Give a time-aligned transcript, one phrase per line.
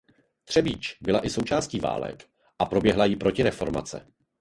[0.43, 4.07] Třebíč byla i součástí válek a proběhla jí protireformace.